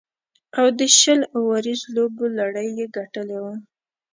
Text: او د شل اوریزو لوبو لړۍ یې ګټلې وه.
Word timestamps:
او 0.57 0.65
د 0.77 0.79
شل 0.99 1.21
اوریزو 1.37 1.87
لوبو 1.95 2.25
لړۍ 2.39 2.69
یې 2.77 2.85
ګټلې 2.97 3.37
وه. 3.43 3.55